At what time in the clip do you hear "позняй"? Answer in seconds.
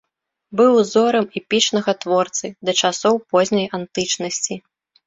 3.35-3.67